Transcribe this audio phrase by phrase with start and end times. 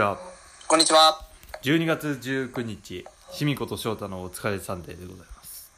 [0.00, 0.18] ちは。
[0.66, 1.20] こんにちは。
[1.62, 5.70] 12月19日、しみこと翔太のお疲れサンデーでございます。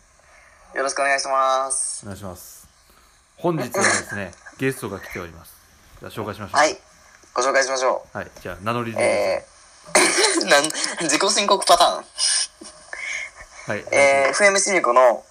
[0.76, 2.04] よろしくお願いします。
[2.04, 2.68] お願いします。
[3.36, 5.52] 本日はですね、 ゲストが来ております。
[5.98, 6.56] じゃあ紹介しましょう。
[6.56, 6.78] はい。
[7.34, 8.30] ご紹介しましょはい。
[8.40, 8.94] じゃあ、名乗りう。
[8.94, 9.02] で。
[9.02, 10.70] えー、 なん、
[11.00, 12.04] 自己申告パターン。
[13.66, 13.84] はい。
[13.90, 15.24] えー、FM シミコの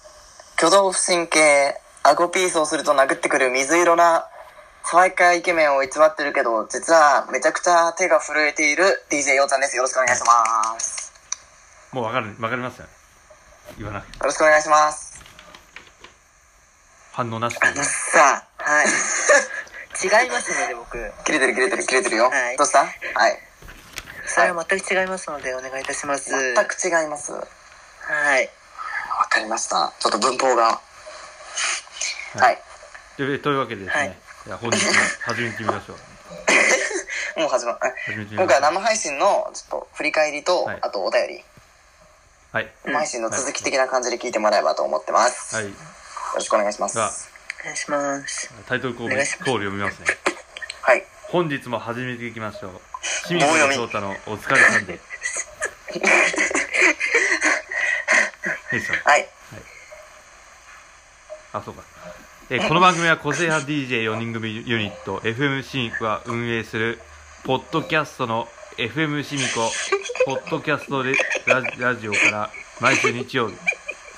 [0.56, 4.28] 挙動不審系、アゴピースをすると殴ってくる水色な、
[4.84, 9.76] 爽やかイケメンを偽ってるけど、実はめちゃくちゃ手が震えている DJ ようちゃんです。
[9.76, 11.12] よろしくお願いします。
[11.92, 12.90] もうわかる、わかりますよね。
[13.78, 14.18] 言わなくて。
[14.18, 15.22] よろしくお願いします。
[17.12, 17.60] 反応なしで。
[17.82, 18.86] さあ、はい。
[18.86, 18.88] 違
[20.26, 21.12] いますので、僕。
[21.24, 22.30] 切れてる切れてる切れてるよ。
[22.30, 22.80] はいどうした？
[22.80, 22.88] は
[23.28, 23.38] い。
[24.26, 26.30] それは全く違いますので、お願いいたします。
[26.30, 27.32] 全く違います。
[27.32, 28.50] わはい。
[29.32, 29.92] かりました。
[29.98, 30.78] ちょっと文法が。
[32.34, 32.58] はい。
[33.16, 35.96] でというわけでですね、はいじゃあ本日も始めてみましょう。
[37.40, 37.78] もう始まる。
[38.06, 38.46] 始めてみましょう。
[38.46, 41.44] 今回は生配信のちょっと振り返りと、はいあとお便り、
[42.50, 42.72] はい。
[42.84, 45.54] 生配信の続き的な感じで聞いてもらえばと思ってます。
[45.54, 45.66] はい。
[45.66, 45.70] よ
[46.34, 46.98] ろしくお願いします。
[46.98, 48.50] お願いします。
[48.66, 50.06] タイトルコールお願いしますコール読みますね。
[50.96, 51.04] い。
[51.28, 52.80] 本日も始めていきましょう。
[53.28, 54.86] 清水翔太のお疲れさん。
[59.04, 59.28] はい。
[61.52, 61.82] あ、そうか。
[62.50, 66.98] えーこの番組は個性派 DJ4 人組ユニット FM シミコが運営する
[67.44, 68.46] ポッドキャストの
[68.78, 69.70] FM シミコ
[70.26, 71.14] ポッドキャストレ
[71.78, 72.50] ラジオから
[72.80, 73.56] 毎週日曜日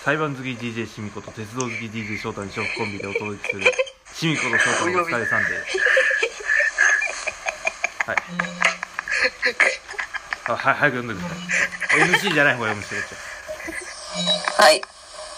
[0.03, 3.63] 裁判好き DJ シミコと鉄道好き DJ 翔太にショックコンビでお届けする
[4.13, 5.53] シミコと翔太のお疲れサンデー
[8.07, 8.17] はい。
[10.47, 11.35] あは早く読んでくださ
[11.97, 12.01] い。
[12.29, 13.05] MC じゃない方が読む人こっ
[14.59, 14.83] ちはい。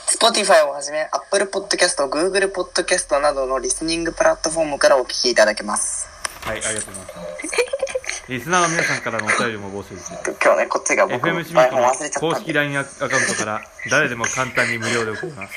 [0.09, 6.09] Spotify をはじめ、Apple Podcast、Google Podcast などのリスニングプラットフォームからお聞きいただけます。
[6.43, 8.25] はい、ありがとうございます。
[8.29, 12.53] リスナーの皆さんからのお便りも募集して今日ね、こっちが僕 FM シミ台コの公式。
[12.53, 15.55] LINE アカウントから誰でも簡単に無料で送ります。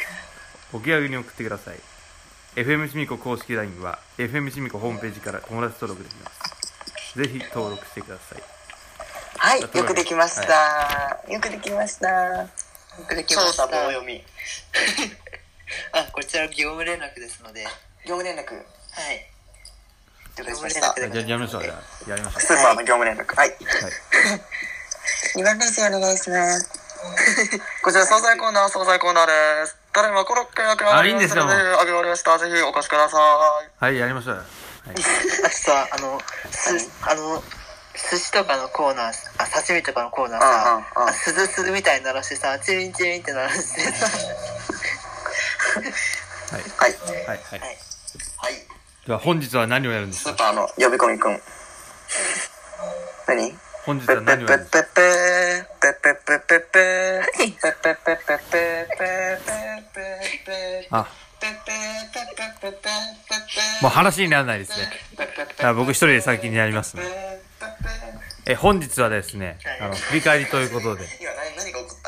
[0.73, 1.79] お気軽に送ってください。
[2.55, 7.17] FM シミコ公式 LINE は FM シミコホームページから友達登録できます。
[7.17, 8.43] ぜひ登録してください。
[9.37, 11.23] はい、よくできました。
[11.31, 12.47] よくできました。
[12.99, 13.67] よくできました。
[13.67, 14.23] 棒読み。
[15.93, 17.71] あ、こちら業務連絡ですので、は
[18.05, 19.25] 業務連絡、い。
[20.37, 20.87] 了解しました。
[20.87, 21.63] 業務連絡じゃあやりましょう。
[21.63, 23.35] じゃあやりましょスーパーの業務連絡。
[23.35, 23.49] はい。
[23.49, 23.51] う。
[23.51, 23.91] はい。
[25.35, 26.69] 2番ですお願いします。
[27.81, 29.77] こちら、惣菜コーナー、惣菜コーナーです。
[29.93, 32.37] ただいまコロッケがあいいんですよもう揚げ終わりました。
[32.37, 34.41] ぜひお越しくださはい、やりましょうよ。
[34.41, 34.95] はい。
[35.45, 36.21] あとさ、あの、
[36.51, 37.43] す、あの、
[37.95, 44.05] 寿司とかのコーナー、あ、刺身とかのコーナーさ、うんうんうんあ鈴鈴みたいに鳴らしてさ、チリンチリンって鳴らしてさ、
[46.55, 46.61] はい。
[46.61, 46.63] い。
[46.63, 46.93] はい。
[47.27, 47.35] はい。
[47.35, 47.37] はい。
[47.37, 47.59] はい。
[47.59, 48.53] はい。
[49.05, 50.31] では本日は何をやるんですか？
[50.31, 51.41] スーパーの呼び込みくん。
[53.27, 53.57] 何？
[53.85, 54.79] 本日は何をやるんですか？
[60.91, 61.07] あ、
[63.81, 64.89] もう話にならないですね。
[65.63, 67.38] あ僕一人で先にやりますね。
[68.45, 72.01] え、本日はですね、あの、振り返りということで、今何何が起こっ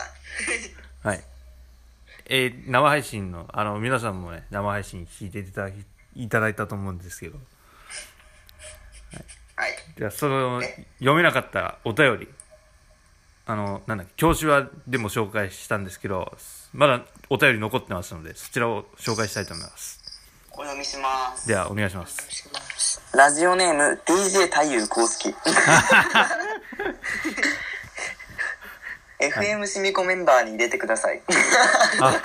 [1.04, 1.10] た？
[1.10, 1.24] はい。
[2.28, 5.86] えー生配信の、あの、皆さんもね、生配信聞いていただき、
[6.16, 7.38] いただいたと思うんですけど、
[9.56, 9.76] はい。
[9.98, 10.62] じゃあ、その、
[11.00, 12.28] 読めなかったお便り、
[13.46, 16.36] あの、なんだっけ、教師はでも紹介したんですけど、
[16.74, 20.00] まだお便り残ってますので、そちらを紹介したいと思います。
[20.52, 21.48] お読みします。
[21.48, 22.91] では、お願いします。
[23.14, 25.36] ラジオネーム DJ 太夫公式。
[29.20, 31.22] FM シミコメンバーに入れてください。
[32.02, 32.22] あ、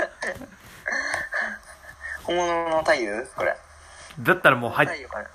[2.22, 3.26] 本物の太夫？
[3.36, 3.56] これ。
[4.20, 4.88] だったらもう入っ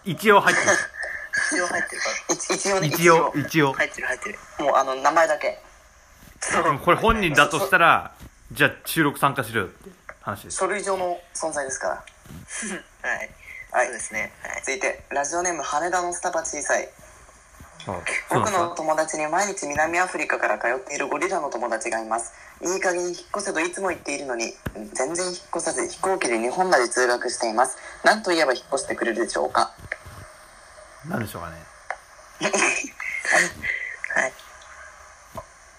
[0.06, 0.90] 一応入ってます。
[1.54, 2.36] 一応入ってるから。
[2.36, 3.74] 一一応ね、一応、一応。
[3.74, 4.40] 入ってる入ってる。
[4.60, 5.60] もうあの、名前だけ。
[6.64, 8.14] でもこれ本人だとしたら、
[8.54, 9.90] じゃあ収録参加しろよって
[10.22, 10.58] 話です。
[10.58, 11.96] 書類上の存在ですから。
[13.10, 13.30] はい。
[13.72, 14.34] はいそうですね。
[14.44, 14.62] はい。
[14.66, 16.90] 続いて、ラジオネーム羽田のスタバ小さい。
[18.30, 22.32] 僕の友達に毎日南アフリカから通っているゴリラの友達がいます。
[22.62, 24.54] いい加減引っ越せといつも言っているのに、
[24.94, 27.78] 全然引っ越さず飛行機で日本まで通学しています。
[28.04, 29.74] 何と言えば引っ越してくれるでしょうか？
[31.10, 31.56] なんでしょうかね。
[32.42, 34.34] はい。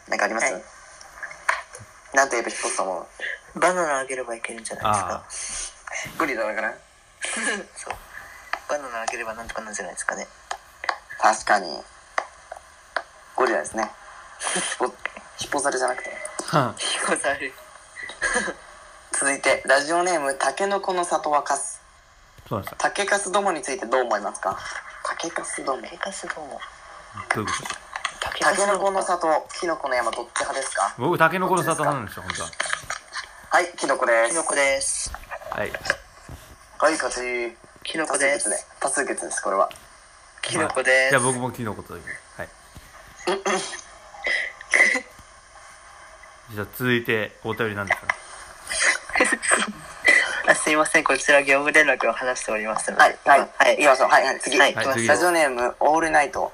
[0.08, 0.62] なんかあります、はい
[2.14, 3.06] 何と言えば引っ越すと思
[3.54, 3.60] う？
[3.60, 5.72] バナナあげればいけるんじゃないあです
[6.08, 6.18] か。
[6.18, 6.74] ゴリラだから
[7.76, 7.94] そう。
[8.68, 10.26] バナナあげればなんとかなんじゃないですかね。
[11.20, 11.82] 確かに。
[13.36, 13.90] ゴリラですね。
[14.40, 14.94] ヒポ、
[15.36, 16.16] ヒポザルじゃなくて。
[16.52, 16.74] あ。
[16.78, 17.54] 引っ越される。
[19.12, 21.80] 続いて、ラジオネーム、タケノコの里はかす。
[22.48, 24.58] そうなんですよ竹かすどもについてどう思いますか？
[25.04, 25.82] 竹かすども。
[25.82, 26.60] 竹かすどうも。
[27.34, 27.76] どういうこと？
[28.20, 30.94] 竹タケノコの里、キノコの山、どっち派ですか？
[30.98, 32.50] 僕タケノコの里なんですよ本当は
[33.50, 34.30] はい、キノコです。
[34.30, 35.12] キノコです。
[35.50, 35.72] はい
[36.82, 37.20] はい、勝ち。
[37.84, 38.56] キノ多コです数決で。。
[38.80, 39.70] 多数決です、これは。
[40.42, 41.10] キノコです。
[41.10, 42.02] じゃあ僕もキノコという
[42.36, 42.48] はい
[46.54, 48.08] じゃあ続いてお便りなんですか
[50.50, 53.02] あすいません、こちら業務連絡を話しておりますので。
[53.04, 53.76] はい、はい、はい。
[53.76, 54.08] 行きましょう。
[54.08, 54.58] はい、はい、次。
[54.58, 56.52] はい、はい行きましょうラジオネーム、オールナイト。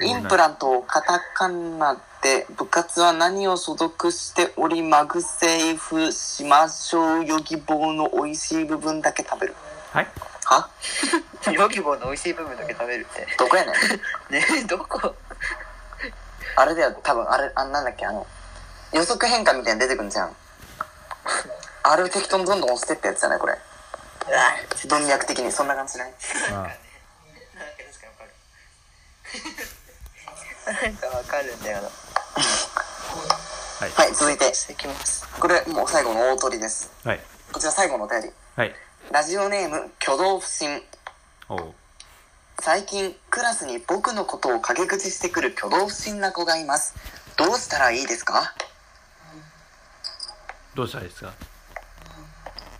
[0.00, 9.54] インプラントをカタカナで部活は何を所属しておりマグセーフしましょうヨギボーの美味しい部分だけ食べる。
[9.92, 10.08] はい。
[10.44, 10.68] は？
[11.52, 13.26] ヨギボーの美味しい部分だけ食べるって。
[13.38, 13.74] どこやねん。
[14.34, 15.14] ねえ、どこ？
[16.56, 18.26] あれだよ多分あれあなんだっけあの
[18.92, 20.36] 予測変化みたいに出てくんじゃん。
[21.84, 23.56] あれを適当にどんどん押してってやつじゃないこれ。
[24.88, 26.12] 文脈的にそんな感じない？
[26.48, 26.82] あなんか確
[28.00, 28.24] かにわか
[30.72, 30.82] る。
[30.82, 31.88] なんかわかるんだよな。
[33.78, 33.90] はい。
[33.90, 35.24] はい続いていきます。
[35.38, 36.90] これもう最後の大鳥です。
[37.04, 37.20] はい。
[37.52, 38.30] こちら最後のお便り。
[38.56, 38.74] はい。
[39.12, 40.82] ラジオネーム挙動不審。
[42.60, 46.96] 最近クラスに僕のことを陰口してくる挙動不審な子がいます。
[47.36, 48.52] どうしたらいいですか？
[50.74, 51.32] どうしたらいいですか？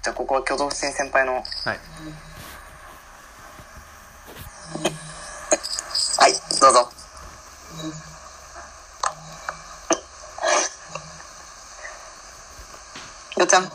[0.02, 1.44] じゃあここは挙動不審先輩のはい。
[1.44, 1.74] は
[6.26, 6.90] いどうぞ
[13.37, 13.68] よっちゃん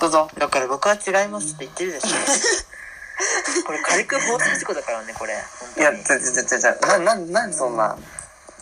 [0.00, 2.08] どうぞだから僕は違いますって言ってるでしょ。
[3.66, 5.34] これ軽く放送事故だからね、これ。
[5.76, 7.96] いやじゃじゃじゃじゃなななんでそんな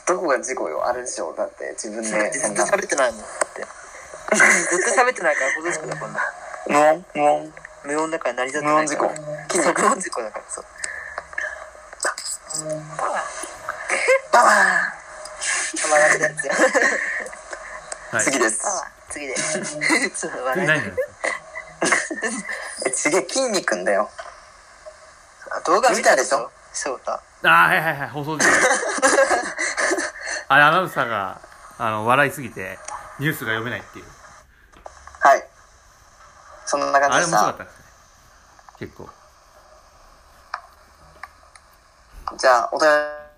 [0.04, 3.66] どこが事故よあれでしょだって自分でずっと喋ってないもんって。
[4.34, 4.42] ず
[4.90, 6.20] っと喋ってないから放送事故だ、こんな。
[6.66, 7.54] 無音無音
[7.84, 8.98] 無音だから成り立ってないから。
[8.98, 9.16] 無音
[9.48, 10.64] 事故無音事故だから、そう。
[14.32, 14.92] ババあ
[15.90, 16.52] 笑ってたやつよ。
[18.10, 19.34] はいー次です次で。
[20.10, 20.68] ちょっと笑い。
[20.68, 20.82] 何？
[20.86, 20.92] な
[22.92, 24.10] すげえ筋肉んだよ。
[25.50, 26.50] あ動画見たでしょ？
[26.74, 27.12] 翔太。
[27.12, 28.52] あーはいはいはい放送事故
[30.48, 31.40] あれアナウンサーが
[31.78, 32.78] あの笑いすぎて
[33.18, 34.04] ニュースが読めないっていう。
[35.20, 35.48] はい。
[36.66, 37.36] そんな感じあでした。
[37.36, 37.84] れ面白かったですね。
[38.78, 39.08] 結構。
[42.36, 42.88] じゃあお便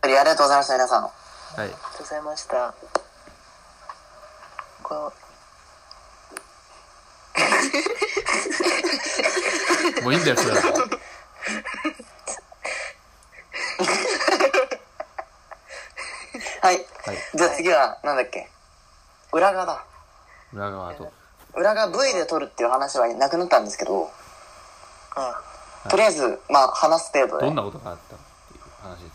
[0.04, 1.02] りありがとうございました皆さん。
[1.02, 1.12] はい。
[1.60, 2.74] ありがとうございました。
[4.82, 5.12] この
[10.02, 10.62] もういいんだよそれは。
[16.62, 16.76] はい。
[17.06, 17.16] はい。
[17.34, 18.48] じゃあ次はなんだっけ？
[19.32, 19.66] 裏側。
[19.66, 19.84] だ
[20.52, 21.12] 裏側と。
[21.54, 24.10] 裏側 V で撮るっていう話はなくなったんですけど
[25.16, 25.42] あ
[25.88, 27.46] とりあえずまあ話す程度で。
[27.46, 29.10] どんなことがあったっていう話で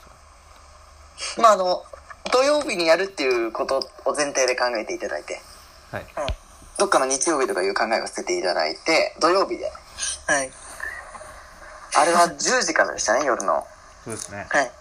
[1.17, 1.41] すか？
[1.41, 1.83] まああの
[2.31, 5.39] 土曜日にやるっていうことを前提で考えていただいて。
[5.91, 6.05] はい
[6.77, 9.65] どっかの日曜日とかいう考えを捨てていただいて土曜日で。
[10.27, 10.51] はい。
[11.97, 13.65] あれは10時からでしたね 夜の。
[14.03, 14.45] そうですね。
[14.49, 14.71] はい。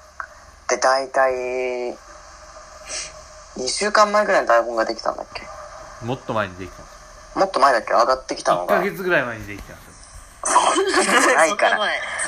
[0.69, 1.33] で大体
[3.57, 5.43] 2週間前ぐらいに台本ができたんだっけ？
[6.05, 7.93] もっと前にできてますもっと前だっけ？
[7.93, 11.35] 上がってきたの1がヶ月ぐらい前にできてますよ。
[11.37, 11.79] ないから。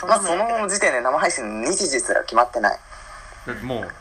[0.01, 2.79] そんなまあその時点で生配信の日時すら決まってない。
[3.47, 3.93] だってもう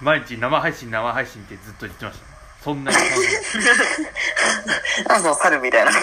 [0.00, 2.26] 毎日生配信生配信ってずっと言ってました。
[2.26, 2.33] ね
[2.64, 3.64] そんなに楽しい
[5.04, 5.92] なんかその猿みたいな。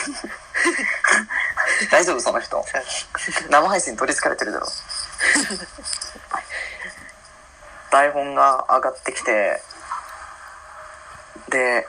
[1.90, 2.64] 大丈夫その人？
[3.50, 4.68] 生配信取りつかれてるだろ。
[7.90, 9.62] 台本が上がってきて
[11.50, 11.88] で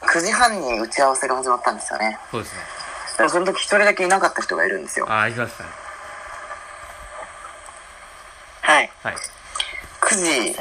[0.00, 2.18] 9時半に打ち合わせが始まったんですよね。
[2.30, 2.60] そうですね。
[3.18, 5.06] でもその時一人だけいなかった人がいるんですよ。
[5.10, 5.68] ああ行きましたね。
[8.62, 8.90] はい。
[9.02, 9.16] はい。
[10.00, 10.56] 9時、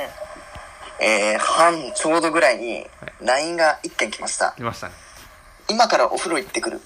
[0.99, 2.87] えー、半ちょうどぐらいに
[3.21, 4.53] LINE が1件来ました。
[4.55, 4.93] 来ましたね。
[5.69, 6.81] 今からお風呂行ってくる。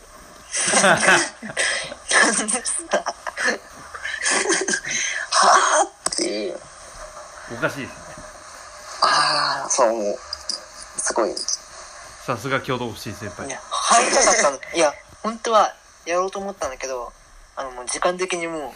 [0.71, 0.97] は
[5.41, 6.57] あっていう。
[7.53, 7.95] おかしいですね。
[9.03, 10.15] ああそうもう。
[10.97, 11.33] すごい。
[12.25, 13.47] さすが共同不審先輩。
[13.47, 14.59] いや、入りたかったの。
[14.75, 15.73] いや、本当は
[16.05, 17.11] やろうと思ったんだけど、
[17.55, 18.73] あのもう時間的にも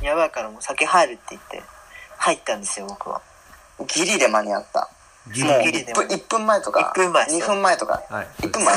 [0.00, 1.62] う、やばいからもう酒入るって言って、
[2.18, 3.22] 入ったんですよ、僕は。
[3.86, 4.88] ギリで間に合った。
[5.32, 8.02] ギもうギリで1分 ,1 分前とか1分前2分前とか。
[8.10, 8.26] はい。
[8.40, 8.74] 1分前。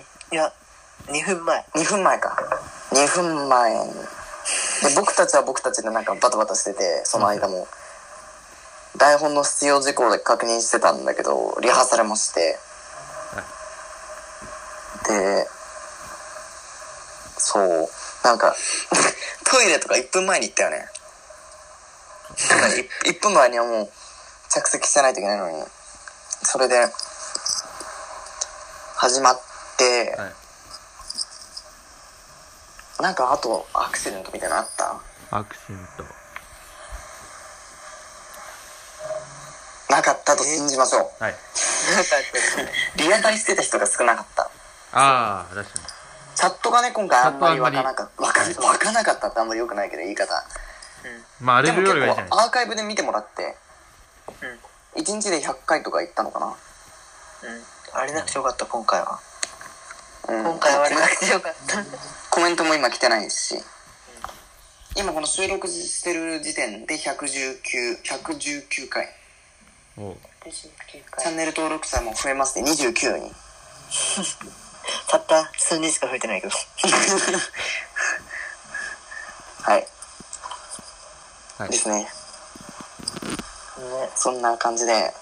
[0.00, 0.02] い
[0.32, 0.52] いや、
[1.06, 1.64] 2分前。
[1.74, 2.36] 2分前か。
[2.92, 3.92] 2分前に。
[3.92, 7.66] で僕たちは僕たちでなんかバタバタしててその間も。
[8.96, 12.58] 台本の必要事項で確認してたんだけどリハーサルもして。
[15.06, 15.46] で、
[17.38, 17.88] そう、
[18.24, 18.54] なんか、
[19.48, 20.88] トイレとか1分前に行ったよね。
[22.48, 23.90] だから 1, 1分前にはもう
[24.50, 25.64] 着席してないといけないのに、
[26.42, 26.86] それで、
[28.96, 29.40] 始まっ
[29.78, 30.32] て、はい
[32.98, 35.36] なんかあとアクシデントみたいなのあった？
[35.38, 36.04] アクシデント
[39.94, 41.22] なかったと信じましょう。
[41.22, 41.34] はい
[42.96, 44.42] リアタイしてた人が少なかった。
[44.92, 45.84] ああ確かに
[46.36, 48.22] チャットがね、今回あんまり湧かなかった。
[48.22, 48.32] 湧
[48.78, 50.42] かなかったってあんまり良くないけど、言い方。
[51.40, 53.56] まあ荒れよりはいいじゃない構アーカイブで見てもらって、
[54.96, 56.46] 1日で100回とか行ったのかな。
[56.46, 56.52] うん。
[56.52, 57.62] うん。
[57.94, 59.20] あれなくてよかった、今回は。
[60.28, 61.84] うん今回はあれなくてよかった。
[62.30, 63.54] コメントも今来てないし、
[64.96, 69.08] 今この収録してる時点で119、119回。
[69.98, 70.16] おう
[70.50, 73.34] チャンネル登録者も増えまして29人。
[75.08, 76.52] たった数人しか増えてないけど。
[79.62, 79.86] はい。
[81.58, 82.00] はいですね。
[82.00, 82.08] ね。
[84.14, 85.12] そんな感じで、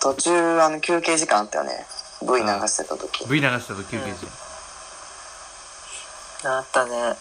[0.00, 1.86] 途中あの休憩時間あったよね。
[2.22, 3.28] V 流してた時。
[3.28, 4.26] V 流したと休憩時
[6.46, 7.16] あったね。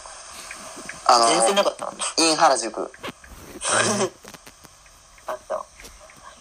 [1.06, 2.24] あ全然なの、かった。
[2.24, 2.92] イン原宿。
[5.28, 5.66] あったわ。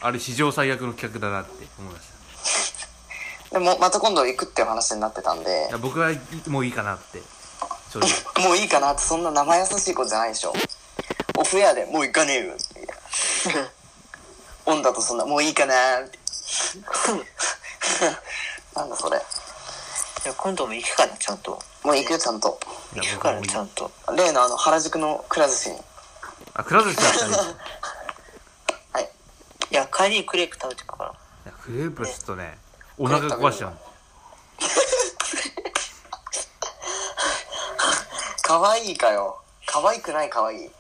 [0.03, 2.09] あれ史上最悪の企画だなって思いまし
[3.51, 6.11] たでも、また今度行くっていう話になってたんでいや、僕は
[6.49, 7.23] もういいかなって
[7.91, 8.11] 正直
[8.49, 10.53] もういいかなってそんな生優しいことじゃないでしょ。
[11.39, 12.55] オフエアでもう行かねえよ。
[14.67, 16.19] オンだとそんな、もういいかなーって。
[18.77, 19.17] なんだそれ。
[19.19, 21.59] いや、今度も行くから、ちゃんと。
[21.83, 22.61] もう行くよ、ちゃんと。
[22.95, 23.91] いや行くから、ちゃんと。
[24.17, 25.81] 例のあの、原宿のくら寿司に。
[26.55, 27.37] あくら寿司だったらいいい
[28.93, 29.11] はい。
[29.71, 31.13] いや、帰りにクレープ食べてくから。
[31.47, 32.57] やクレープちょっとね
[32.99, 33.77] お腹壊しちゃう
[38.43, 39.41] 可愛いかよ。
[39.67, 40.71] 可愛くない可愛い。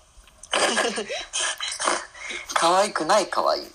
[2.54, 3.71] 可愛くない可愛い。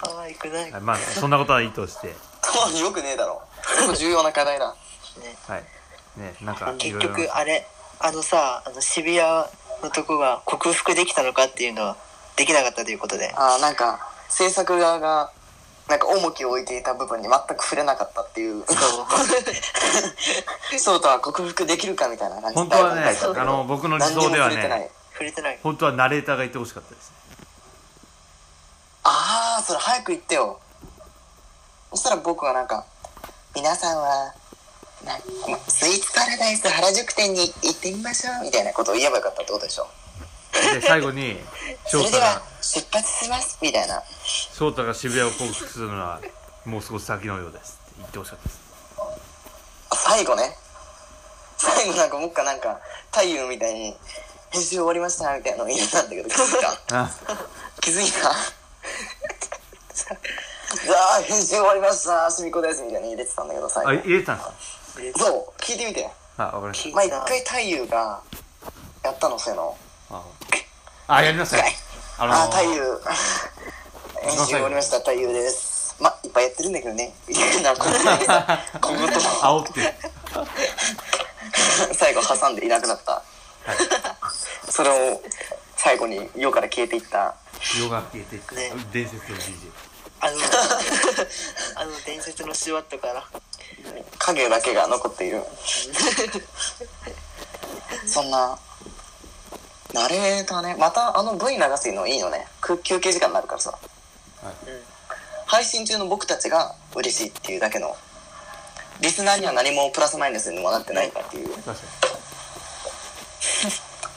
[0.00, 0.72] 可愛くない。
[0.72, 2.14] はいまあそんなことはいいとして
[2.78, 3.42] よくねえだろ。
[3.76, 4.74] 結構重要な課題だ。
[5.18, 5.36] ね。
[5.46, 5.64] はい
[6.16, 7.66] ねなんかい結ろいろ局、あれ、
[8.00, 9.18] あのさ、あの渋谷
[9.82, 11.96] のとこが克服できたのかっていうのは、
[12.36, 13.32] できなかったということで。
[13.36, 15.30] あーなんか、制作側が、
[15.88, 18.64] なんか重きを置いていた部分に全く触れなかったっていう。
[20.78, 24.90] そう とは克服できるかみたいな感じ本当はねあの僕の理想では何にも触れてないね
[25.20, 25.58] 触れてない。
[25.62, 27.12] 本当はナレーターがいてほしかったです
[29.04, 30.58] ああ、それ早く言ってよ。
[31.90, 32.86] そしたら僕はなんか、
[33.54, 34.32] 皆さんは、
[35.04, 35.18] な
[35.68, 39.88] スイーツパラダイス原宿店に行ってみましょうみたいなことを言えばよかったってことでしょ。
[40.52, 41.38] で最後に
[41.86, 44.02] 翔太が出発しますみたいな。
[44.54, 46.20] 翔太が渋谷を克服するのは
[46.64, 48.60] もう少し先のようですって言ってほしかったです
[49.92, 50.56] 最後ね。
[51.56, 52.80] 最後なんかもっかなんか、
[53.12, 53.96] 太陽みたいに、
[54.50, 57.10] 編集終わりましたみたいなのを言ったんだけど、気づいたあ。
[57.80, 58.30] 気づいた？
[60.92, 62.30] あ、編集終わりました。
[62.30, 63.94] すみこですみたいに入れてたんだけど、最あ後。
[64.04, 64.42] 入れてたんで
[65.12, 65.24] すか？
[65.24, 66.10] そう、聞いてみて。
[66.36, 68.20] あわかりましまあ一回太陽が、
[69.04, 69.76] やったの、そういうの。
[70.08, 70.22] たあ。
[71.16, 73.00] あやりあのあー、太ー、 陽。
[74.22, 75.94] 編集終わりました、太陽です。
[76.00, 77.14] まあ、いっぱいやってるんだけどね。
[77.28, 77.92] みたいな、こう、
[78.80, 79.94] 小言を煽って。
[81.94, 83.22] 最後挟んでいなくなった。
[84.80, 85.20] はいそれを
[85.76, 87.34] 最後に世から消えていった。
[87.78, 89.70] 夜が消えてね伝説の DJ
[90.20, 90.36] あの、
[91.76, 93.26] あの伝説のシュワットから。
[94.18, 95.42] 影だけが残っている。
[98.06, 98.58] そんな、
[99.92, 100.76] ナレーターね。
[100.78, 102.46] またあの V 流すのいいのね。
[102.62, 103.78] く休憩時間になるからさ。
[104.42, 104.50] うん。
[105.46, 107.96] 配信中の僕たちが嬉しいっていうだけの。
[109.00, 111.50] リスナーには何もプラスマイナスにもなってないかっていう。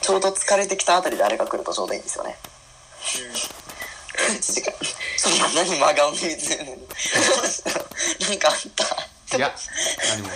[0.04, 2.38] ちょうど疲れてきたあたりであれが来るとちょうどいいんですよね。
[3.04, 4.74] 1時間。
[5.18, 6.82] そんな何真顔で見てるのに。
[6.82, 8.56] なんかあっ
[9.30, 9.38] た。
[9.38, 9.56] にいや
[10.10, 10.30] 何も。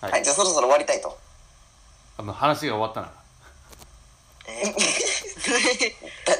[0.00, 1.18] はい、はい、じゃあそろそろ終わりたいと。
[2.16, 3.10] あの話が終わったな。
[4.46, 4.72] え？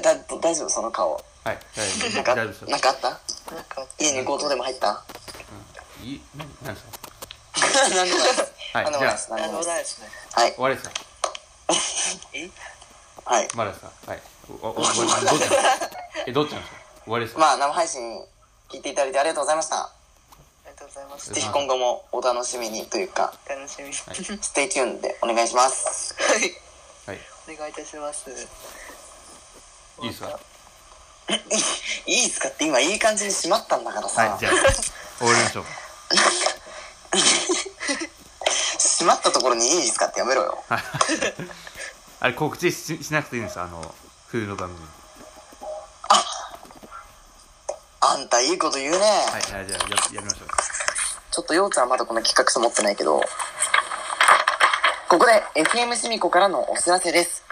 [0.00, 1.14] だ、だ、大丈夫その顔。
[1.42, 2.14] はい大丈夫。
[2.14, 2.68] なんか、大丈夫ですよ。
[2.68, 3.08] なんかあった？
[3.52, 5.04] なんか、家に強盗でも入った？
[6.02, 6.92] いい何何ですか？
[7.74, 8.52] 何でもないです。
[8.72, 9.26] はい何でもないです。
[9.28, 9.70] あの、何でもないで。
[9.70, 10.08] だですすね。
[10.32, 10.94] はい、終わりですか
[12.34, 12.50] え
[13.24, 13.48] はい。
[13.54, 15.38] まだですかはいおおお どっちなん？
[15.38, 15.56] ですか
[16.26, 16.78] えどっちなんですか？
[17.04, 18.24] 終わりですかまあ、生配信
[18.70, 19.76] 聞いていただいてありがとうございました。
[19.80, 19.90] あ
[20.66, 21.32] りがとうございます。
[21.32, 23.92] ぜひ今後もお楽しみにというか、楽しみ。
[23.94, 26.14] stay tune でお願いします。
[26.18, 26.40] はい。
[27.06, 28.30] はいお願いいたします。
[28.30, 30.38] いいですか？
[32.06, 34.52] いいっすかって今いい感じに閉まったんだからさ、はいじゃあ
[35.18, 35.64] 終わりましょう
[37.16, 40.64] 閉まったところにいいっすかってやめろよ。
[40.68, 40.80] は い
[42.20, 43.94] あれ告知ししなくていいんですあの
[44.28, 44.80] 冬の番組。
[48.00, 50.48] あんたいいこと言うね、はいはいじゃあややりましょう。
[51.30, 53.20] ちょっとようちゃんはまだこの企画書持ってないけど
[55.08, 57.42] ここで FM シミコからのお知らせです。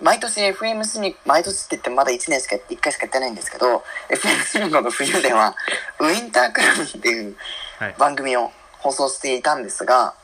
[0.00, 5.54] 毎年 FM シミ毎年って言ってもまだ1年しか1回しかやってないんですけど FM シミコの冬では
[5.98, 7.36] ウィンタークラブっていう
[7.78, 7.94] はい。
[7.98, 8.50] 番組を
[8.82, 10.14] 放送していたんですが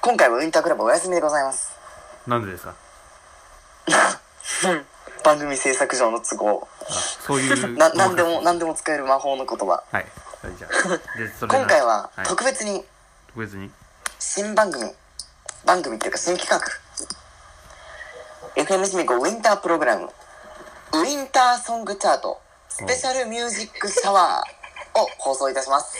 [0.00, 1.72] 今回はウィンタークラブお休みでございます。
[2.26, 2.74] なんでですか？
[5.22, 6.66] 番組制作上の都合。
[6.88, 6.92] あ
[7.26, 9.66] そういう な何でも何でも使える魔法の言葉。
[9.66, 9.94] はい。
[9.94, 10.06] はい
[10.56, 10.68] じゃ
[11.46, 12.86] 今回ははい、特別に
[13.28, 13.70] 特別に？
[14.18, 14.90] 新番組
[15.66, 16.60] 番組っていうか新企画
[18.56, 20.04] FM シミコウィンタープログラム
[20.92, 25.94] ウィンターソングチャートスペシャルミュージックシャワーを放送いたします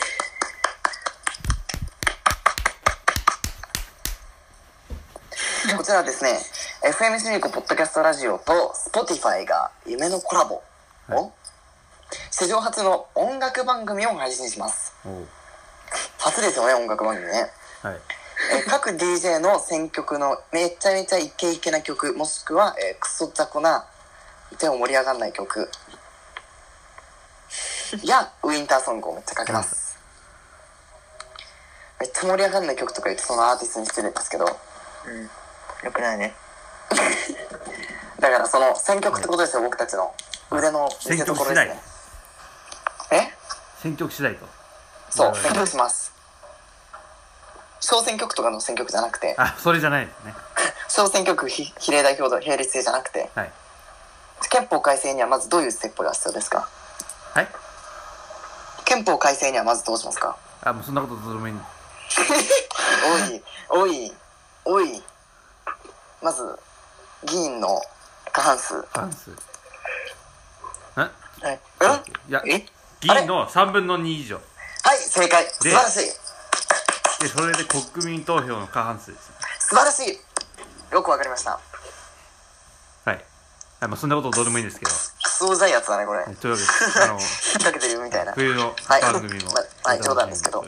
[5.77, 6.39] こちらはですね
[6.83, 10.63] FM シミコポッドキャストラジオと Spotify が夢のコラボ
[11.09, 11.19] はい。
[11.19, 11.33] を
[12.31, 14.93] 史上初の音楽番組を配信します。
[16.19, 17.51] 初ですよね音楽番組ね。
[17.83, 17.97] はい。
[18.57, 23.85] えー各 DJ の選曲のめちゃめちゃイケイケな曲もしくは、えークソ雑魚な
[24.59, 25.71] 手を盛り上がんない曲。
[28.05, 29.99] やウィンターソングをめっちゃかけます。
[32.01, 34.45] めっちゃ盛り上がんない曲とか言ってそのアーティストに失礼ですけど。
[34.45, 35.31] うん。
[35.85, 36.35] よくないね。
[38.21, 40.15] だからその選曲ってことですよ僕たちの。
[40.51, 41.81] 腕の見せ所ですね
[43.13, 43.33] え？
[43.83, 44.47] 選曲次第と。
[45.11, 46.13] そう選曲します。
[47.81, 49.35] 小選曲とかの選曲じゃなくて。
[49.39, 50.35] あそれじゃないですね。
[50.89, 53.31] 小選曲比比例代表並列制じゃなくて。
[53.35, 53.53] はい。
[54.51, 56.69] 憲法改正にはまずどういうステップが必要ですか？
[57.35, 57.49] はい。
[58.85, 60.37] 憲法改正にはまずどうしますか？
[60.63, 61.55] あもうそんなことどうでもいい
[63.73, 64.13] おいおい
[64.65, 65.03] おい
[66.23, 66.59] まず
[67.25, 67.81] 議員の
[68.33, 68.83] 過半数。
[68.85, 69.31] 過半数。
[69.31, 69.35] ん
[70.97, 71.61] はい。
[71.81, 72.31] うん？
[72.31, 72.65] いやえ？
[73.01, 74.37] 議員の3分の2以上。
[74.37, 75.45] はい正解。
[75.47, 77.23] 素晴らしい。
[77.23, 79.29] でそれで国民投票の過半数です。
[79.31, 80.19] ね素晴らしい。
[80.95, 81.53] よくわかりました。
[81.53, 81.59] は
[83.07, 86.21] い、はいまあ、そんなことどうでもいいんですけど、クソうざいやつだねこれ。
[86.21, 86.65] はいというわけ
[86.99, 88.33] であの 引っ掛けてるみたいな。
[88.33, 89.03] 冬のはい。
[89.03, 89.53] 番組も。
[89.85, 90.65] まはい冗談ですけど。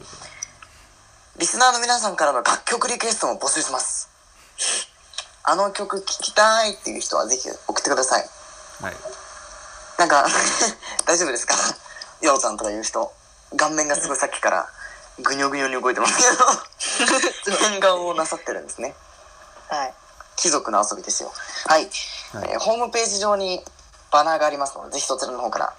[1.38, 4.08] リスナーの皆さんからの楽曲リクエストも募集します
[5.44, 8.28] あの曲聴きたいっていう人はぜひ送ってください。
[8.80, 8.96] はい。
[9.98, 10.26] なんか
[11.06, 11.54] 大丈夫ですか？
[12.20, 13.12] ヨウちゃんとかいう人。
[13.56, 14.68] 顔面がすごいさっきから
[15.20, 16.16] ぐにょぐにょに動いてます
[17.46, 17.56] けど。
[17.58, 18.94] 変顔をなさってるんですね。
[19.68, 19.94] はい。
[20.36, 21.32] 貴族の遊びですよ。
[21.66, 21.90] はい、
[22.32, 22.50] はい。
[22.50, 23.64] えーホームページ上に
[24.10, 25.72] バナーがありますのでぜひそちらの方から。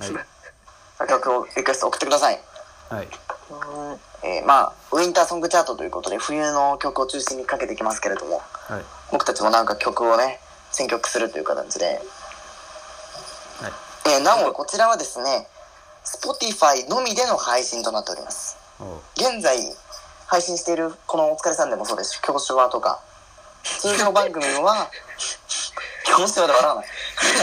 [0.00, 0.12] はい。
[1.08, 2.40] 曲をリクエスト送ってください。
[2.90, 3.08] はい
[3.50, 4.00] うん。
[4.22, 8.84] えーまあウィンターソングチャートということで冬の曲を中心にかけていきますけれどもはい。
[9.12, 10.40] 僕たちもなんか曲をね
[10.72, 11.96] 選曲するという形で、はい。
[14.08, 15.46] えーなおこちらはですね
[16.04, 18.56] Spotify のみでの配信となっております。
[19.16, 19.58] 現在
[20.26, 22.12] 配信しているこの「お疲れさん」でもそうです。
[22.14, 23.00] し教師はとか
[23.80, 24.88] 通常番組は
[26.06, 26.86] 教師はで笑わない。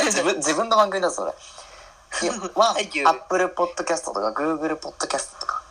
[0.05, 1.33] 自分自分の番組だぞそれ。
[2.23, 3.07] いやは Thank you.
[3.07, 5.62] Apple Podcast とか Google Podcast とか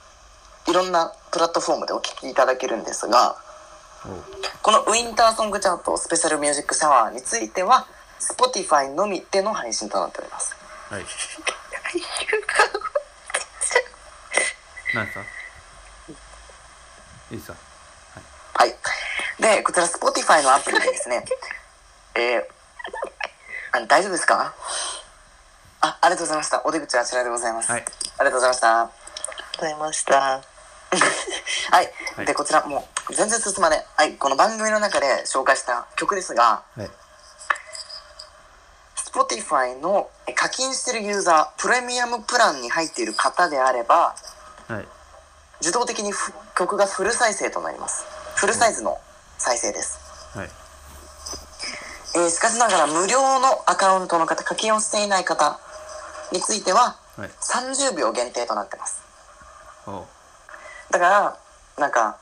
[0.73, 3.37] いろんなプラットフォームでお聞きいただけるんですが
[4.63, 7.87] このウィンターソングチャートスペシャルミュージックシャワーについては
[8.19, 10.57] Spotify のみでの配信となっております
[10.89, 11.05] はい
[14.95, 15.25] 何ですか？
[17.31, 17.57] いいですか？
[18.55, 18.77] はい。
[19.41, 21.25] で、こちら Spotify のアプリでですね、
[22.15, 22.45] えー、
[23.73, 24.53] あの大丈夫ですか？
[25.81, 26.61] あ、ありがとうございました。
[26.67, 27.71] お出口はあちらでございます。
[27.73, 27.85] はい
[28.19, 28.81] ありがとうございました。
[28.81, 30.52] ありがとうございました。
[30.93, 31.91] はい。
[32.17, 33.87] はいで、こちらもう全然進まない。
[33.97, 34.15] はい。
[34.15, 36.91] この番組の中で紹介した曲ですが、はい
[39.13, 44.15] Spotify のえ課金してるユーザー、プレミアムプランに入っている方であれば、
[44.69, 44.87] はい
[45.61, 48.05] 自動的にふ曲がフル再生となります。
[48.37, 48.99] フルサイズの
[49.39, 49.99] 再生です。
[50.37, 50.51] はい
[52.17, 55.59] えーしかしながら無料のアカウントの方、課金をしていない方
[56.33, 59.03] についてははい30秒限定となってます。
[59.87, 60.05] おう
[60.93, 61.37] だから、
[61.79, 62.19] なんか、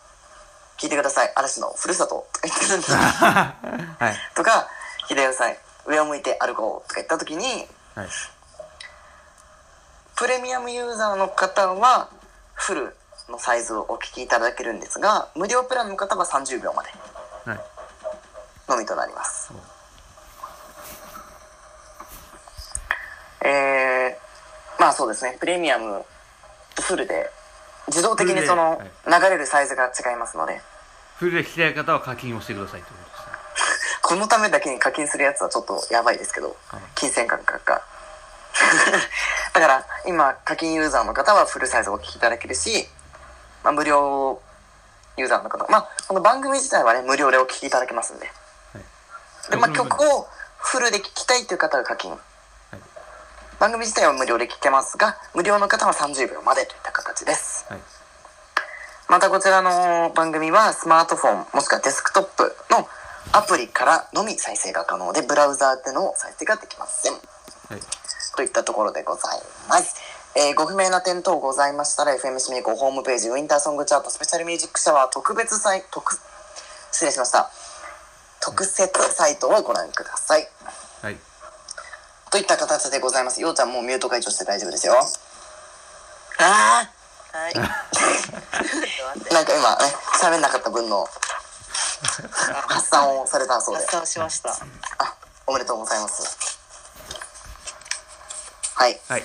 [0.79, 1.33] 聞いてください。
[1.35, 2.27] 嵐のふるさと。
[2.33, 3.55] とか言ってるんです は
[4.01, 4.35] い。
[4.35, 4.69] とか、
[5.09, 5.59] 聞いてください。
[5.87, 6.89] 上を向いて歩こう。
[6.89, 8.09] とか言った時に、はい。
[10.15, 12.11] プレミアムユーザーの方は
[12.55, 12.97] フル
[13.29, 16.91] のサイズをお聞きいただけるんですが、無料プランの方は30秒まで
[17.47, 17.61] はい。
[18.69, 19.51] のみとなります。
[23.43, 26.05] えー、まあそうですね、プレミアム
[26.75, 27.31] とフルで、
[27.91, 30.61] 自動的にその流れるサイズが違いますので、
[31.17, 37.83] フルで聞きたい方は課金をしてくださいということですね このためだけに課金するやつはちょっとやばいですけどはい、金銭感覚が。
[39.53, 42.89] だから、今、課金ユーザーの方はフルサイズをお聞きいただけるし、
[43.63, 44.41] まあ、無料
[45.17, 48.31] ユーザーの方、まあ、この番組自体はね、無料でお聞きいただけますんで。
[49.51, 52.19] で、まあ、曲をフルで聴きたいという方は課金。
[53.61, 57.67] 番組自体は無料で聴けますが、無料の方は30秒までといった形です。
[57.69, 57.81] はい
[59.11, 62.87] またこちらの番組はスマートフォンもしくはデスクトップの
[63.33, 67.13] アプリからのみ再生が可能で、ブラウザーでの再生ができません。
[67.15, 67.21] はい
[68.37, 69.97] といったところでございます。
[70.37, 76.17] えーご不明な点等ございましたら FM シミコホームページウィンターソングチャートスペシャルミュージックシャワー特別サイ特
[76.93, 77.51] 失礼しました
[78.41, 80.47] 特設サイトをご覧ください
[82.31, 84.95] といった形でございますようちゃんもうミュート解除して大丈夫ですよ
[86.39, 87.01] ああ
[87.33, 87.55] はい。
[89.33, 91.09] なんか今ね喋んなかった分の
[92.67, 94.51] 発散をされたそうで発散しました。
[94.99, 95.15] あ
[95.47, 96.37] おめでとうございます
[98.75, 99.25] はいはい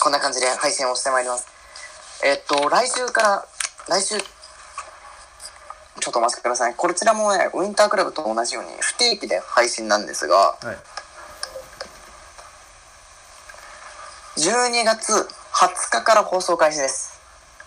[0.00, 1.46] こんな感じで配信をしてまいります。
[2.24, 3.46] えっと、来週から、
[3.88, 6.74] 来週、ちょっとお待ちください。
[6.74, 10.97] こちらもね、ウィンタークラブと同じように不定期で配信なんですが、はい
[14.38, 15.12] 12月
[15.52, 17.18] 20日から放送開始です。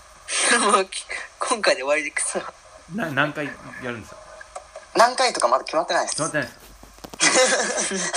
[0.72, 1.06] もうき
[1.38, 2.40] 今回で終わりでくそ。
[2.96, 3.52] な何回や
[3.84, 4.22] るんですか？
[4.96, 6.28] 何回とかまだ決まってないです決ま。
[6.30, 6.54] ってないで
[8.00, 8.12] す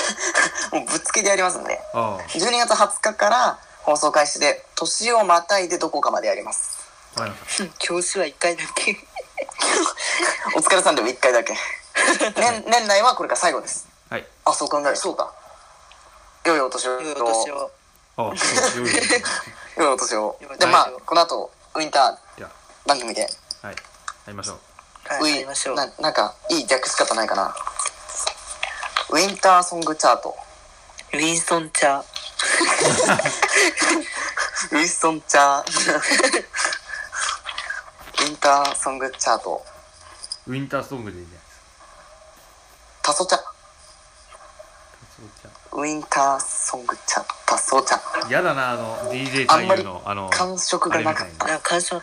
[0.70, 0.76] か？
[0.78, 1.80] もうぶっつけでやりますんで。
[1.94, 6.78] あ12月20日から放送開始で、年をまたいでどこかまでやります。
[7.80, 8.96] 教師は一回だけ。
[10.54, 11.58] お疲れさんでも1回だけ。
[12.36, 13.86] 年、年内はこれが最後です。
[14.08, 14.96] たはいあ、そう考える。
[14.96, 15.32] そうか。
[16.44, 17.00] 良いお年を。
[17.00, 17.70] 良いお年を。
[18.16, 19.00] あよいよいよ
[19.76, 22.46] 良いお年をで、まあ、この後、ウィンター
[22.86, 23.26] 番組で、
[23.62, 23.82] あはいや
[24.28, 24.58] りましょう
[25.06, 25.76] はい、ウィやりましょう。
[25.76, 27.54] ななんか、いい略し方ないかな。
[29.10, 30.34] ウィンターソングチャート。
[31.12, 31.98] ウィンストン茶。
[34.72, 35.98] ウィンストンチャー。
[38.22, 39.64] ウィンターソングチャート。
[40.46, 41.66] ウィンターソングでいいじゃないですか
[43.02, 43.36] タソ茶。
[43.36, 43.53] そうじゃ
[45.74, 47.34] ウィンターソングチャート。
[47.46, 47.96] タソ茶。
[47.96, 52.00] あやだなあの DJ あんまり太夫のあの感触がなかったなんか感想。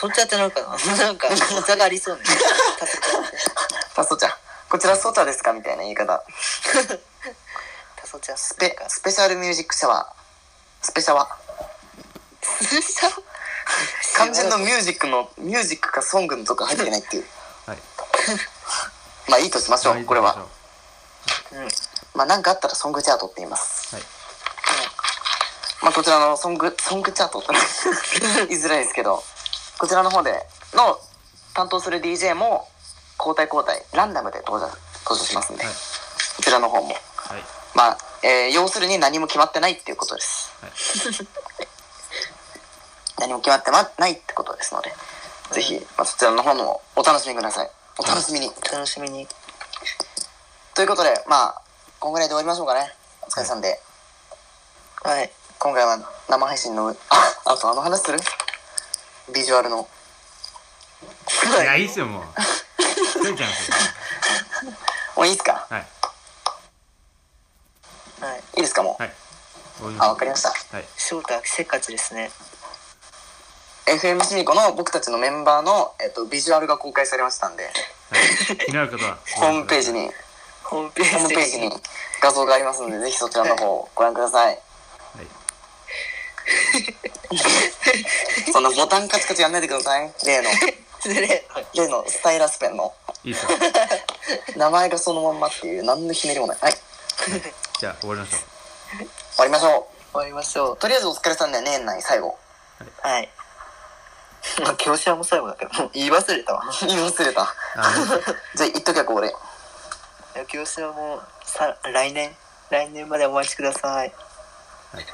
[0.00, 0.96] そっちゃってなんかな。
[0.96, 2.22] なんか、お茶がありそうね。
[2.78, 3.36] タソ茶って。
[3.94, 4.38] タソ茶。
[4.68, 6.22] こちらソ茶ですかみたいな言い方。
[7.96, 8.36] タソ茶。
[8.36, 10.86] スペ、スペシャルミュージックシャワー。
[10.86, 11.28] スペシャワ。
[14.14, 17.24] 肝心のミュージックの、ミュージックかソングのとか入ってないっていう。
[17.66, 17.78] はい
[19.28, 20.46] まあいいとしましょう、これは。
[21.52, 21.68] うん。
[22.14, 23.94] まあなんかあったらソングチャートって言います。
[23.94, 24.04] はい
[25.82, 27.48] まあこちらのソング、ソングチャートって
[28.48, 29.22] 言いづらいですけど、
[29.78, 31.00] こちらの方での
[31.54, 32.68] 担当する DJ も
[33.18, 34.70] 交代交代、ランダムで登場、
[35.04, 35.74] 登場しますんで、はい
[36.36, 36.88] こちらの方も。
[36.88, 37.44] はい
[37.74, 40.50] まあ、えー要するに何も決まってないっていうことです。
[40.60, 40.72] はい
[43.18, 44.94] 何も決まってまないってことですので、
[45.52, 47.70] ぜひ、まあ、そちらの方もお楽しみください。
[47.98, 48.52] お楽しみに。
[48.70, 49.28] 楽しみに。
[50.74, 51.61] ということで、まあ、
[52.02, 52.80] こんぐらいで終わりましょうかね。
[53.22, 53.78] お疲れさんで。
[55.04, 55.30] はい。
[55.60, 56.94] 今回は生配信の、あ、
[57.44, 58.18] あとあの話する？
[59.32, 59.86] ビジュアルの。
[61.62, 62.22] いやいいっすよもう
[63.22, 63.76] ちゃいますよ
[65.16, 65.64] もういいですか？
[65.70, 65.86] はい
[68.20, 68.38] はい。
[68.38, 69.02] いいですかもう？
[69.02, 69.12] はい
[70.00, 70.48] あ、しわかりました。
[70.48, 72.32] はい翔太せっかちですね。
[73.86, 80.10] FM シミコの僕たちのメンバーの、えっと、ビジュアルが公開されましたんで、はい気になる方はホームページに、
[80.64, 81.68] ホームページに
[82.22, 84.46] 画像がありますので、ぜひそちらの方をご覧ください。
[84.46, 84.56] はい
[88.52, 90.12] そんなボタンカチカチやんないでください。
[90.26, 90.50] 例の、
[91.04, 92.92] で例のスタイラスペンの
[93.24, 93.50] いいっすよ
[94.56, 96.58] 名前がそのまんまっていう、何のひねりもない。
[96.60, 96.76] はい。
[97.78, 98.40] じゃあ終わりましょう
[99.34, 100.76] 終わりましょ終わりましょう。
[100.76, 102.38] とりあえずお疲れさんで年内最後。
[102.80, 103.08] う。
[103.08, 103.30] はい。
[104.62, 106.64] まあ、教師はもう最後だけど、もう言い忘れたわ。
[106.86, 107.54] 言い忘れた。
[108.54, 109.34] じゃあ言っときゃこれ。
[110.48, 112.34] 教師はもう、さ、来年、
[112.70, 114.12] 来年までお待ちください。
[114.92, 115.06] はい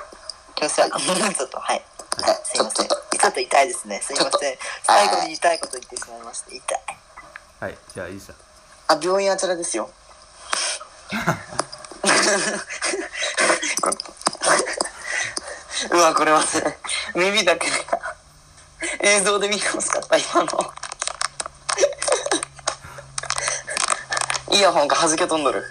[0.54, 1.82] 教師は、ちょっと、はい。
[2.20, 2.88] はいすいません。
[2.88, 4.00] ちょっと痛いですね。
[4.02, 4.58] すいません。
[4.82, 6.78] 最後に言いこと言ってしまいまして、痛い。
[7.60, 8.34] はいじゃあいいっすよ
[8.88, 9.90] あ、病院あちらですよ。
[15.90, 16.42] うわ、これは、
[17.14, 17.76] 耳だけで、
[19.00, 20.72] 映像で見てほしかった、今の。
[24.52, 25.64] イヤホンが弾け飛んどる。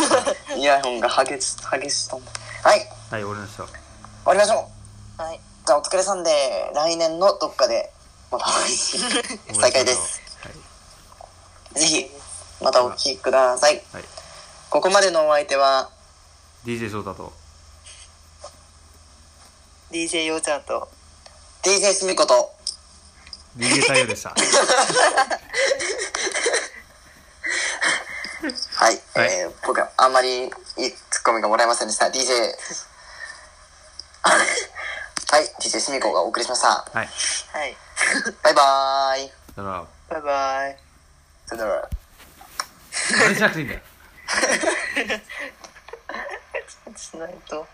[0.56, 2.32] イヤホンが激し、激し飛んだ。
[2.62, 4.70] はい、終はい終わりましたわりましょ
[5.18, 5.22] う。
[5.22, 5.40] はい。
[5.66, 7.92] じゃあお疲れさんで、来年のどっかで、
[8.30, 8.46] また
[9.60, 10.20] 再開です。
[11.74, 12.10] ぜひ、
[12.60, 13.82] またお聞きください。
[13.92, 14.04] はい、
[14.70, 15.98] ここまでのお相手は、はい
[16.64, 17.32] DJ 翔太と
[19.90, 20.88] DJ ようちゃんと、
[21.62, 22.52] DJ すみこと、
[23.56, 24.34] DJ 太陽でした
[29.18, 30.50] はい、はいえー、僕はあんまりいい
[31.10, 32.06] ツッコミがもらえませんでした。
[32.06, 32.14] DJ、
[34.22, 34.36] は
[35.40, 36.68] い、DJ すみこがお送りしました。
[36.68, 37.06] はい
[37.52, 37.76] はい。
[38.44, 39.32] バイバーイ。
[39.56, 40.78] だからバイバイ。
[41.46, 41.80] それでは。
[41.80, 41.88] あ
[43.28, 43.80] れじゃなくていいんだよ
[46.96, 47.66] しないと。